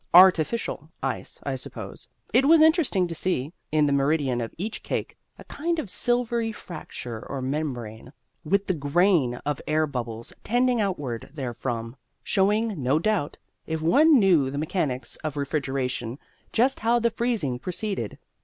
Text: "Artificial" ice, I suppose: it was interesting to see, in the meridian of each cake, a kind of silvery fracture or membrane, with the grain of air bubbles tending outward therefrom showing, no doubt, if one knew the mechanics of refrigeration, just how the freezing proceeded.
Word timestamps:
"Artificial" 0.15 0.89
ice, 1.03 1.39
I 1.43 1.53
suppose: 1.53 2.07
it 2.33 2.47
was 2.47 2.59
interesting 2.63 3.05
to 3.07 3.13
see, 3.13 3.53
in 3.71 3.85
the 3.85 3.93
meridian 3.93 4.41
of 4.41 4.51
each 4.57 4.81
cake, 4.81 5.15
a 5.37 5.43
kind 5.43 5.77
of 5.77 5.91
silvery 5.91 6.51
fracture 6.51 7.23
or 7.29 7.39
membrane, 7.39 8.11
with 8.43 8.65
the 8.65 8.73
grain 8.73 9.35
of 9.45 9.61
air 9.67 9.85
bubbles 9.85 10.33
tending 10.43 10.81
outward 10.81 11.29
therefrom 11.35 11.95
showing, 12.23 12.81
no 12.81 12.97
doubt, 12.97 13.37
if 13.67 13.83
one 13.83 14.17
knew 14.19 14.49
the 14.49 14.57
mechanics 14.57 15.17
of 15.17 15.37
refrigeration, 15.37 16.17
just 16.51 16.79
how 16.79 16.97
the 16.97 17.11
freezing 17.11 17.59
proceeded. 17.59 18.17